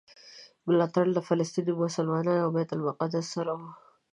[0.67, 3.61] ملاتړ له فلسطیني مسلمانانو او بیت المقدس سره و.